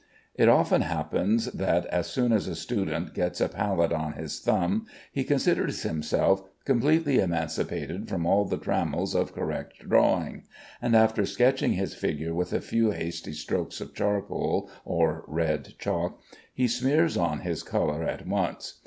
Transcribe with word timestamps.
It 0.33 0.49
often 0.49 0.81
happens 0.81 1.45
that 1.51 1.85
as 1.85 2.07
soon 2.07 2.33
as 2.33 2.47
a 2.47 2.55
student 2.55 3.13
gets 3.13 3.39
a 3.39 3.47
palette 3.47 3.91
on 3.93 4.13
his 4.13 4.39
thumb, 4.39 4.87
he 5.11 5.23
considers 5.23 5.83
himself 5.83 6.41
completely 6.65 7.19
emancipated 7.19 8.09
from 8.09 8.25
all 8.25 8.45
the 8.45 8.57
trammels 8.57 9.13
of 9.13 9.35
correct 9.35 9.87
drawing, 9.87 10.41
and 10.81 10.95
after 10.95 11.23
sketching 11.23 11.73
his 11.73 11.93
figure 11.93 12.33
with 12.33 12.51
a 12.51 12.61
few 12.61 12.89
hasty 12.89 13.33
strokes 13.33 13.79
of 13.79 13.93
charcoal 13.93 14.71
or 14.85 15.23
red 15.27 15.75
chalk, 15.77 16.19
he 16.51 16.67
smears 16.67 17.15
on 17.15 17.41
his 17.41 17.61
color 17.61 18.03
at 18.03 18.25
once. 18.27 18.79